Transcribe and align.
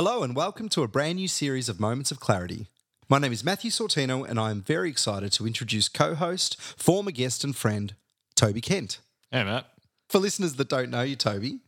Hello, 0.00 0.22
and 0.22 0.36
welcome 0.36 0.68
to 0.68 0.84
a 0.84 0.86
brand 0.86 1.16
new 1.16 1.26
series 1.26 1.68
of 1.68 1.80
Moments 1.80 2.12
of 2.12 2.20
Clarity. 2.20 2.68
My 3.08 3.18
name 3.18 3.32
is 3.32 3.42
Matthew 3.42 3.72
Sortino, 3.72 4.24
and 4.24 4.38
I 4.38 4.52
am 4.52 4.62
very 4.62 4.88
excited 4.88 5.32
to 5.32 5.44
introduce 5.44 5.88
co 5.88 6.14
host, 6.14 6.56
former 6.60 7.10
guest, 7.10 7.42
and 7.42 7.56
friend, 7.56 7.96
Toby 8.36 8.60
Kent. 8.60 9.00
Hey, 9.32 9.42
Matt. 9.42 9.66
For 10.08 10.20
listeners 10.20 10.54
that 10.54 10.68
don't 10.68 10.90
know 10.90 11.02
you, 11.02 11.16
Toby, 11.16 11.58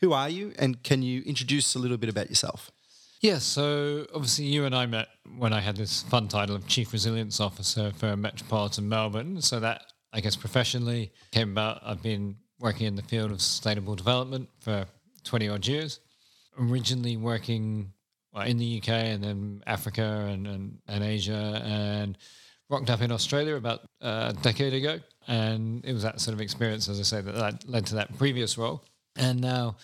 who 0.00 0.14
are 0.14 0.30
you, 0.30 0.54
and 0.58 0.82
can 0.82 1.02
you 1.02 1.20
introduce 1.26 1.74
a 1.74 1.78
little 1.78 1.98
bit 1.98 2.08
about 2.08 2.30
yourself? 2.30 2.70
Yeah, 3.20 3.40
so 3.40 4.06
obviously 4.14 4.46
you 4.46 4.64
and 4.64 4.74
I 4.74 4.86
met 4.86 5.08
when 5.36 5.52
I 5.52 5.60
had 5.60 5.76
this 5.76 6.02
fun 6.04 6.28
title 6.28 6.56
of 6.56 6.66
Chief 6.66 6.94
Resilience 6.94 7.40
Officer 7.40 7.92
for 7.94 8.16
Metropolitan 8.16 8.88
Melbourne. 8.88 9.42
So 9.42 9.60
that, 9.60 9.82
I 10.14 10.20
guess, 10.20 10.34
professionally 10.34 11.12
came 11.30 11.50
about. 11.50 11.82
I've 11.84 12.02
been 12.02 12.36
working 12.58 12.86
in 12.86 12.96
the 12.96 13.02
field 13.02 13.32
of 13.32 13.42
sustainable 13.42 13.96
development 13.96 14.48
for 14.60 14.86
20 15.24 15.50
odd 15.50 15.66
years. 15.66 16.00
Originally 16.58 17.16
working 17.16 17.92
in 18.44 18.58
the 18.58 18.78
UK 18.78 18.88
and 18.88 19.24
then 19.24 19.62
Africa 19.66 20.28
and, 20.30 20.46
and, 20.46 20.78
and 20.86 21.02
Asia 21.02 21.62
and 21.64 22.18
rocked 22.68 22.90
up 22.90 23.00
in 23.00 23.12
Australia 23.12 23.56
about 23.56 23.80
a 24.00 24.34
decade 24.42 24.74
ago. 24.74 25.00
And 25.28 25.84
it 25.84 25.92
was 25.92 26.02
that 26.02 26.20
sort 26.20 26.34
of 26.34 26.40
experience, 26.40 26.88
as 26.88 27.00
I 27.00 27.02
say, 27.02 27.20
that, 27.20 27.34
that 27.34 27.68
led 27.68 27.86
to 27.86 27.94
that 27.96 28.16
previous 28.18 28.58
role. 28.58 28.84
And 29.16 29.40
now 29.40 29.76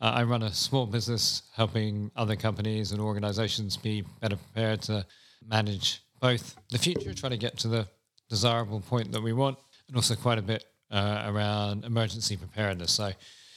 uh, 0.00 0.12
I 0.14 0.24
run 0.24 0.42
a 0.42 0.52
small 0.52 0.86
business 0.86 1.42
helping 1.54 2.10
other 2.16 2.36
companies 2.36 2.92
and 2.92 3.00
organizations 3.00 3.76
be 3.76 4.04
better 4.20 4.36
prepared 4.36 4.82
to 4.82 5.06
manage 5.46 6.02
both 6.20 6.56
the 6.70 6.78
future, 6.78 7.14
trying 7.14 7.30
to 7.30 7.38
get 7.38 7.58
to 7.58 7.68
the 7.68 7.86
desirable 8.28 8.80
point 8.80 9.12
that 9.12 9.22
we 9.22 9.32
want, 9.32 9.58
and 9.88 9.96
also 9.96 10.14
quite 10.14 10.38
a 10.38 10.42
bit 10.42 10.64
uh, 10.90 11.24
around 11.26 11.84
emergency 11.84 12.36
preparedness. 12.36 12.92
So 12.92 13.12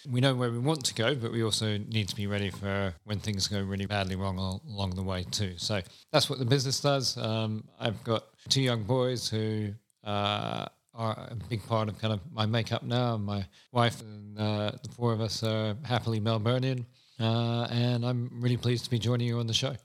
we 0.10 0.22
know 0.22 0.36
where 0.36 0.52
we 0.52 0.60
want 0.60 0.84
to 0.86 0.94
go, 0.94 1.16
but 1.16 1.32
we 1.32 1.44
also 1.44 1.78
need 1.78 2.10
to 2.10 2.16
be 2.16 2.28
ready 2.28 2.50
for 2.50 2.94
when 3.06 3.20
things 3.20 3.48
go 3.48 3.62
really 3.62 3.86
badly 3.86 4.16
wrong 4.16 4.38
al- 4.38 4.62
along 4.68 4.96
the 4.96 5.04
way 5.04 5.24
too. 5.32 5.54
So 5.58 5.82
that's 6.12 6.30
what 6.30 6.40
the 6.40 6.46
business 6.46 6.80
does. 6.80 7.18
Um, 7.18 7.64
I've 7.80 8.04
got 8.04 8.26
two 8.50 8.62
young 8.62 8.84
boys 8.84 9.30
who 9.30 9.74
uh, 10.04 10.66
are 10.94 11.28
a 11.32 11.36
big 11.50 11.66
part 11.68 11.90
of 11.90 12.00
kind 12.00 12.14
of 12.14 12.20
my 12.32 12.46
makeup 12.46 12.84
now. 12.84 13.18
My 13.18 13.46
wife 13.72 14.02
and 14.02 14.38
uh, 14.38 14.72
the 14.82 14.90
four 14.90 15.14
of 15.14 15.22
us 15.22 15.44
are 15.44 15.76
happily 15.84 16.20
Melburnian, 16.20 16.86
uh, 17.20 17.68
and 17.72 18.06
I'm 18.06 18.30
really 18.34 18.58
pleased 18.58 18.84
to 18.86 18.90
be 18.90 19.00
joining 19.00 19.28
you 19.28 19.40
on 19.40 19.48
the 19.48 19.54
show. 19.54 19.76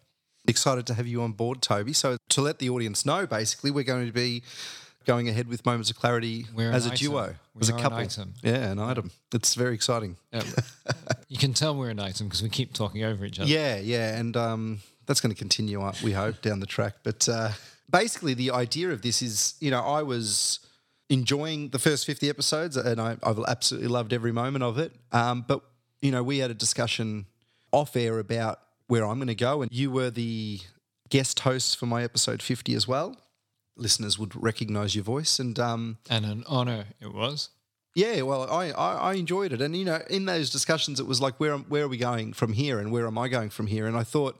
Excited 0.46 0.86
to 0.86 0.94
have 0.94 1.06
you 1.06 1.22
on 1.22 1.32
board, 1.32 1.60
Toby. 1.60 1.92
So, 1.92 2.16
to 2.30 2.40
let 2.40 2.58
the 2.58 2.70
audience 2.70 3.04
know, 3.04 3.26
basically, 3.26 3.70
we're 3.70 3.84
going 3.84 4.06
to 4.06 4.12
be 4.12 4.42
going 5.08 5.26
ahead 5.26 5.48
with 5.48 5.64
Moments 5.64 5.88
of 5.90 5.96
Clarity 5.96 6.44
We're 6.54 6.70
as 6.70 6.86
a 6.86 6.90
an 6.90 6.96
duo, 6.96 7.22
item. 7.22 7.36
as 7.62 7.70
a 7.70 7.74
an 7.74 7.80
couple. 7.80 7.98
item. 7.98 8.34
Yeah, 8.42 8.70
an 8.70 8.78
item. 8.78 9.10
It's 9.32 9.54
very 9.54 9.74
exciting. 9.74 10.18
Yeah. 10.34 10.42
you 11.28 11.38
can 11.38 11.54
tell 11.54 11.74
we're 11.74 11.88
an 11.88 11.98
item 11.98 12.26
because 12.26 12.42
we 12.42 12.50
keep 12.50 12.74
talking 12.74 13.02
over 13.02 13.24
each 13.24 13.40
other. 13.40 13.48
Yeah, 13.48 13.78
yeah, 13.78 14.18
and 14.18 14.36
um, 14.36 14.80
that's 15.06 15.22
going 15.22 15.34
to 15.34 15.38
continue, 15.38 15.80
uh, 15.80 15.94
we 16.04 16.12
hope, 16.12 16.42
down 16.42 16.60
the 16.60 16.66
track. 16.66 16.96
But 17.04 17.26
uh, 17.26 17.52
basically, 17.90 18.34
the 18.34 18.50
idea 18.50 18.90
of 18.90 19.00
this 19.00 19.22
is, 19.22 19.54
you 19.60 19.70
know, 19.70 19.80
I 19.80 20.02
was 20.02 20.60
enjoying 21.08 21.70
the 21.70 21.78
first 21.78 22.04
fifty 22.04 22.28
episodes, 22.28 22.76
and 22.76 23.00
I, 23.00 23.16
I've 23.22 23.40
absolutely 23.48 23.88
loved 23.88 24.12
every 24.12 24.32
moment 24.32 24.62
of 24.62 24.76
it. 24.78 24.92
Um, 25.10 25.42
but 25.48 25.62
you 26.02 26.10
know, 26.10 26.22
we 26.22 26.36
had 26.36 26.50
a 26.50 26.54
discussion 26.54 27.24
off 27.72 27.96
air 27.96 28.18
about 28.18 28.60
where 28.88 29.06
I'm 29.06 29.16
going 29.16 29.28
to 29.28 29.34
go, 29.34 29.62
and 29.62 29.72
you 29.72 29.90
were 29.90 30.10
the 30.10 30.60
guest 31.08 31.40
host 31.40 31.78
for 31.78 31.86
my 31.86 32.02
episode 32.02 32.42
fifty 32.42 32.74
as 32.74 32.86
well. 32.86 33.16
Listeners 33.78 34.18
would 34.18 34.34
recognise 34.40 34.94
your 34.94 35.04
voice, 35.04 35.38
and 35.38 35.58
um, 35.58 35.98
And 36.10 36.24
an 36.26 36.44
honour 36.48 36.86
it 37.00 37.12
was. 37.14 37.50
yeah, 37.94 38.22
well, 38.22 38.42
I, 38.50 38.70
I, 38.70 38.92
I 39.10 39.14
enjoyed 39.14 39.52
it, 39.52 39.60
and 39.62 39.74
you 39.76 39.84
know, 39.84 40.00
in 40.10 40.24
those 40.26 40.50
discussions, 40.50 41.00
it 41.00 41.06
was 41.06 41.20
like, 41.20 41.38
where 41.40 41.56
where 41.56 41.84
are 41.84 41.88
we 41.88 41.96
going 41.98 42.32
from 42.34 42.52
here, 42.52 42.78
and 42.78 42.92
where 42.92 43.06
am 43.06 43.16
I 43.18 43.28
going 43.28 43.50
from 43.50 43.66
here? 43.68 43.86
And 43.86 43.96
I 43.96 44.04
thought 44.04 44.38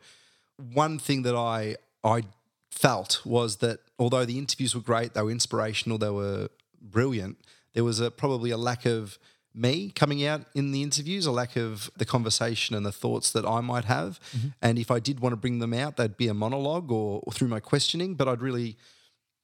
one 0.56 0.98
thing 0.98 1.22
that 1.22 1.34
I 1.37 1.77
I 2.04 2.25
felt 2.71 3.22
was 3.25 3.56
that 3.56 3.81
although 3.98 4.25
the 4.25 4.38
interviews 4.38 4.75
were 4.75 4.81
great, 4.82 5.15
they 5.15 5.22
were 5.22 5.31
inspirational, 5.31 5.98
they 5.98 6.10
were 6.10 6.48
brilliant, 6.81 7.38
there 7.75 7.84
was 7.84 8.00
a 8.00 8.10
probably 8.10 8.50
a 8.50 8.56
lack 8.56 8.87
of 8.87 9.19
me 9.54 9.91
coming 9.91 10.25
out 10.25 10.43
in 10.54 10.71
the 10.71 10.82
interviews, 10.82 11.27
a 11.27 11.32
lack 11.32 11.56
of 11.56 11.91
the 11.97 12.04
conversation 12.04 12.77
and 12.77 12.87
the 12.87 12.93
thoughts 12.93 13.32
that 13.32 13.44
I 13.44 13.60
might 13.60 13.87
have. 13.87 14.21
And 14.62 14.78
if 14.78 14.91
I 14.91 15.00
did 15.00 15.19
want 15.19 15.32
to 15.32 15.37
bring 15.37 15.59
them 15.59 15.75
out, 15.75 15.97
they'd 15.97 16.16
be 16.16 16.28
a 16.28 16.34
monologue 16.34 16.93
or, 16.93 17.21
or 17.25 17.32
through 17.32 17.48
my 17.48 17.59
questioning. 17.59 18.15
But 18.15 18.28
I'd 18.28 18.41
really 18.43 18.77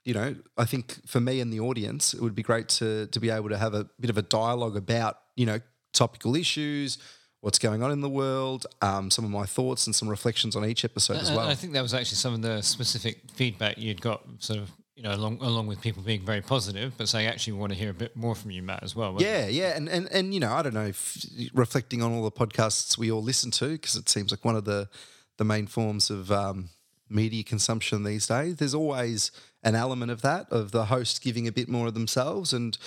you 0.05 0.15
know, 0.15 0.37
I 0.57 0.65
think 0.65 1.07
for 1.07 1.21
me 1.21 1.41
and 1.41 1.53
the 1.53 1.61
audience, 1.61 2.15
it 2.15 2.21
would 2.21 2.35
be 2.35 2.43
great 2.43 2.69
to 2.81 3.07
to 3.07 3.21
be 3.21 3.31
able 3.31 3.49
to 3.49 3.59
have 3.59 3.75
a 3.75 3.85
bit 3.99 4.11
of 4.11 4.19
a 4.19 4.23
dialogue 4.23 4.77
about 4.77 5.19
you 5.35 5.47
know 5.47 5.61
topical 5.93 6.37
issues, 6.37 6.99
what's 7.41 7.59
going 7.59 7.83
on 7.83 7.91
in 7.91 8.01
the 8.01 8.09
world, 8.09 8.67
um, 8.83 9.11
some 9.11 9.25
of 9.25 9.31
my 9.31 9.45
thoughts 9.45 9.87
and 9.87 9.95
some 9.95 10.09
reflections 10.09 10.57
on 10.57 10.65
each 10.65 10.85
episode 10.85 11.17
as 11.17 11.31
well. 11.31 11.49
I 11.49 11.55
think 11.55 11.73
that 11.75 11.83
was 11.83 11.95
actually 11.95 12.17
some 12.17 12.35
of 12.35 12.43
the 12.43 12.63
specific 12.63 13.21
feedback 13.35 13.79
you'd 13.79 14.01
got, 14.01 14.23
sort 14.39 14.59
of, 14.59 14.71
you 14.97 15.03
know, 15.03 15.13
along 15.13 15.39
along 15.41 15.67
with 15.67 15.81
people 15.81 16.03
being 16.03 16.25
very 16.25 16.41
positive, 16.41 16.93
but 16.97 17.09
saying 17.09 17.27
actually 17.27 17.55
we 17.55 17.59
want 17.61 17.73
to 17.73 17.79
hear 17.79 17.91
a 17.91 17.95
bit 17.95 18.17
more 18.17 18.35
from 18.35 18.51
you, 18.51 18.63
Matt, 18.63 18.83
as 18.83 18.95
well. 18.97 19.17
Yeah, 19.19 19.47
yeah, 19.47 19.77
and 19.77 19.89
and 19.89 20.11
and 20.13 20.35
you 20.35 20.41
know, 20.41 20.53
I 20.53 20.63
don't 20.63 20.75
know, 20.75 20.87
if, 20.87 21.27
reflecting 21.55 22.03
on 22.03 22.13
all 22.13 22.25
the 22.25 22.31
podcasts 22.31 22.99
we 22.99 23.11
all 23.11 23.23
listen 23.23 23.51
to, 23.53 23.69
because 23.69 23.97
it 23.97 24.09
seems 24.09 24.31
like 24.31 24.45
one 24.45 24.57
of 24.57 24.65
the 24.65 24.89
the 25.37 25.45
main 25.45 25.67
forms 25.67 26.11
of 26.11 26.31
um, 26.31 26.69
media 27.09 27.43
consumption 27.43 28.05
these 28.05 28.27
days. 28.27 28.57
There's 28.57 28.75
always 28.75 29.31
an 29.65 29.75
element 29.75 30.11
of 30.11 30.21
that 30.23 30.47
of 30.51 30.71
the 30.71 30.85
host 30.85 31.23
giving 31.23 31.49
a 31.49 31.53
bit 31.53 31.69
more 31.69 31.87
of 31.89 31.95
themselves 31.95 32.53
and 32.53 32.79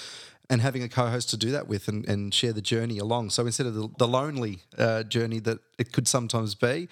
and 0.50 0.62
having 0.62 0.82
a 0.82 0.88
co-host 0.88 1.30
to 1.30 1.36
do 1.36 1.52
that 1.52 1.68
with 1.68 1.90
and, 1.90 2.08
and 2.08 2.34
share 2.34 2.54
the 2.54 2.62
journey 2.62 3.00
along. 3.00 3.32
So 3.32 3.46
instead 3.46 3.66
of 3.66 3.74
the, 3.74 3.90
the 3.98 4.08
lonely 4.08 4.60
uh, 4.78 5.04
journey 5.04 5.40
that 5.42 5.60
it 5.78 5.92
could 5.92 6.08
sometimes 6.08 6.56
be, 6.56 6.88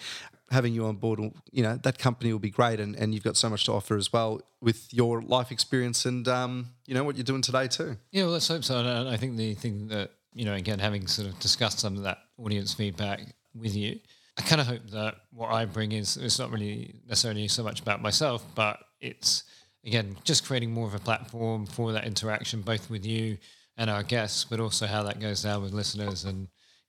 having 0.52 0.74
you 0.74 0.86
on 0.86 0.98
board, 0.98 1.20
you 1.52 1.64
know, 1.64 1.78
that 1.84 1.98
company 1.98 2.34
will 2.34 2.40
be 2.40 2.50
great, 2.50 2.82
and, 2.82 2.98
and 2.98 3.14
you've 3.14 3.24
got 3.24 3.38
so 3.38 3.50
much 3.50 3.64
to 3.64 3.72
offer 3.72 3.96
as 3.96 4.12
well 4.12 4.42
with 4.60 4.94
your 4.94 5.22
life 5.22 5.52
experience 5.52 6.06
and 6.06 6.28
um, 6.28 6.68
you 6.86 6.94
know 6.94 7.04
what 7.06 7.16
you're 7.16 7.24
doing 7.24 7.42
today 7.42 7.68
too. 7.68 7.96
Yeah, 8.12 8.24
well, 8.24 8.34
let's 8.34 8.48
hope 8.48 8.64
so. 8.64 8.80
And 8.80 9.08
I 9.08 9.16
think 9.16 9.38
the 9.38 9.54
thing 9.54 9.88
that, 9.88 10.12
you 10.34 10.44
know, 10.44 10.54
again, 10.54 10.80
having 10.80 11.08
sort 11.08 11.30
of 11.30 11.40
discussed 11.40 11.80
some 11.80 11.96
of 11.96 12.04
that 12.04 12.18
audience 12.38 12.74
feedback 12.74 13.22
with 13.54 13.74
you, 13.74 14.00
I 14.38 14.42
kind 14.42 14.60
of 14.60 14.68
hope 14.68 14.90
that 14.92 15.16
what 15.32 15.52
I 15.52 15.64
bring 15.64 15.94
is 15.94 16.18
it's 16.18 16.40
not 16.40 16.52
really 16.52 16.96
necessarily 17.08 17.48
so 17.48 17.64
much 17.64 17.80
about 17.80 18.02
myself, 18.02 18.44
but 18.54 18.80
it's, 19.00 19.44
again, 19.86 20.18
just 20.24 20.46
creating 20.46 20.72
more 20.72 20.88
of 20.88 20.96
a 20.96 21.00
platform 21.00 21.66
for 21.66 21.92
that 21.92 22.06
interaction, 22.06 22.62
both 22.62 22.90
with 22.90 23.06
you 23.06 23.38
and 23.78 23.90
our 23.90 24.04
guests, 24.04 24.46
but 24.46 24.60
also 24.60 24.88
how 24.88 25.04
that 25.04 25.20
goes 25.20 25.44
down 25.44 25.62
with 25.62 25.74
listeners 25.74 26.26
and 26.26 26.48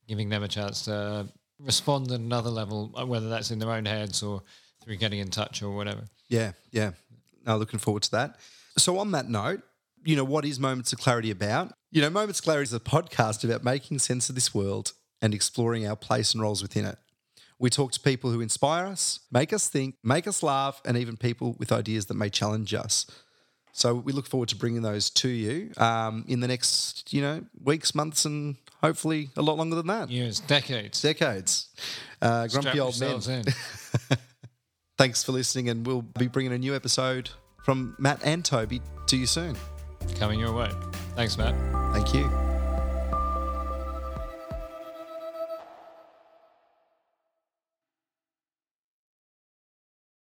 giving 0.08 0.28
them 0.28 0.42
a 0.42 0.48
chance 0.48 0.84
to 0.84 1.28
respond 1.58 2.10
at 2.10 2.20
another 2.20 2.50
level, 2.50 2.92
uh, 2.98 3.04
whether 3.04 3.28
that's 3.28 3.50
in 3.50 3.58
their 3.58 3.70
own 3.70 3.84
heads 3.84 4.22
or 4.22 4.42
through 4.82 4.96
getting 4.96 5.18
in 5.18 5.28
touch 5.28 5.62
or 5.62 5.74
whatever. 5.74 6.02
Yeah, 6.28 6.52
yeah. 6.70 6.92
Now, 7.44 7.56
looking 7.56 7.78
forward 7.78 8.02
to 8.04 8.10
that. 8.12 8.38
So, 8.78 8.98
on 8.98 9.12
that 9.12 9.28
note, 9.28 9.62
you 10.04 10.16
know, 10.16 10.24
what 10.24 10.44
is 10.44 10.60
Moments 10.60 10.92
of 10.92 10.98
Clarity 10.98 11.30
about? 11.30 11.72
You 11.90 12.02
know, 12.02 12.10
Moments 12.10 12.40
of 12.40 12.44
Clarity 12.44 12.64
is 12.64 12.72
a 12.72 12.80
podcast 12.80 13.44
about 13.44 13.64
making 13.64 13.98
sense 13.98 14.28
of 14.28 14.34
this 14.34 14.54
world 14.54 14.92
and 15.20 15.34
exploring 15.34 15.86
our 15.86 15.96
place 15.96 16.34
and 16.34 16.42
roles 16.42 16.62
within 16.62 16.84
it. 16.84 16.98
We 17.58 17.70
talk 17.70 17.92
to 17.92 18.00
people 18.00 18.30
who 18.30 18.40
inspire 18.40 18.86
us, 18.86 19.20
make 19.30 19.52
us 19.52 19.68
think, 19.68 19.96
make 20.02 20.26
us 20.26 20.42
laugh, 20.42 20.80
and 20.84 20.96
even 20.96 21.16
people 21.16 21.56
with 21.58 21.72
ideas 21.72 22.06
that 22.06 22.14
may 22.14 22.28
challenge 22.28 22.74
us. 22.74 23.06
So, 23.72 23.94
we 23.94 24.12
look 24.12 24.26
forward 24.26 24.48
to 24.50 24.56
bringing 24.56 24.82
those 24.82 25.10
to 25.10 25.28
you 25.28 25.70
um, 25.76 26.24
in 26.26 26.40
the 26.40 26.48
next, 26.48 27.12
you 27.12 27.20
know, 27.20 27.44
weeks, 27.62 27.94
months, 27.94 28.24
and 28.24 28.56
hopefully 28.80 29.28
a 29.36 29.42
lot 29.42 29.58
longer 29.58 29.76
than 29.76 29.86
that. 29.88 30.10
Years, 30.10 30.40
decades. 30.40 31.02
Decades. 31.02 31.68
Uh, 32.22 32.46
grumpy 32.46 32.80
old 32.80 32.98
men. 32.98 33.20
Thanks 34.98 35.22
for 35.22 35.32
listening, 35.32 35.68
and 35.68 35.86
we'll 35.86 36.02
be 36.02 36.26
bringing 36.26 36.52
a 36.52 36.58
new 36.58 36.74
episode 36.74 37.28
from 37.64 37.94
Matt 37.98 38.20
and 38.24 38.44
Toby 38.44 38.80
to 39.08 39.16
you 39.16 39.26
soon. 39.26 39.56
Coming 40.18 40.40
your 40.40 40.52
way. 40.52 40.70
Thanks, 41.14 41.36
Matt. 41.36 41.54
Thank 41.92 42.14
you. 42.14 42.45